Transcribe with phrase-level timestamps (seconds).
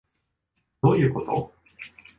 [0.81, 1.53] どういうこと？